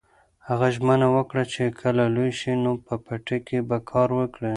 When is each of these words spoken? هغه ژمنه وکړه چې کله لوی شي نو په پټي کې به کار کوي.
هغه 0.47 0.67
ژمنه 0.75 1.07
وکړه 1.15 1.43
چې 1.53 1.63
کله 1.81 2.03
لوی 2.15 2.31
شي 2.39 2.51
نو 2.63 2.71
په 2.85 2.93
پټي 3.05 3.37
کې 3.47 3.59
به 3.67 3.77
کار 3.89 4.09
کوي. 4.33 4.49